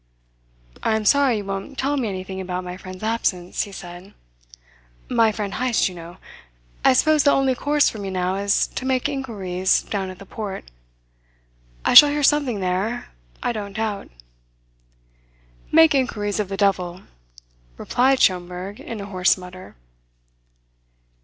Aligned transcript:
"I 0.81 0.95
am 0.95 1.05
sorry 1.05 1.37
you 1.37 1.45
won't 1.45 1.77
tell 1.77 1.95
me 1.95 2.09
anything 2.09 2.41
about 2.41 2.63
my 2.63 2.75
friend's 2.75 3.03
absence," 3.03 3.61
he 3.61 3.71
said. 3.71 4.15
"My 5.09 5.31
friend 5.31 5.53
Heyst, 5.53 5.87
you 5.87 5.93
know. 5.93 6.17
I 6.83 6.93
suppose 6.93 7.21
the 7.23 7.29
only 7.29 7.53
course 7.53 7.87
for 7.87 7.99
me 7.99 8.09
now 8.09 8.33
is 8.33 8.65
to 8.65 8.85
make 8.87 9.07
inquiries 9.07 9.83
down 9.83 10.09
at 10.09 10.17
the 10.17 10.25
port. 10.25 10.65
I 11.85 11.93
shall 11.93 12.09
hear 12.09 12.23
something 12.23 12.61
there, 12.61 13.09
I 13.43 13.51
don't 13.51 13.73
doubt." 13.73 14.09
"Make 15.71 15.93
inquiries 15.93 16.39
of 16.39 16.49
the 16.49 16.57
devil!" 16.57 17.01
replied 17.77 18.19
Schomberg 18.19 18.79
in 18.79 19.01
a 19.01 19.05
hoarse 19.05 19.37
mutter. 19.37 19.75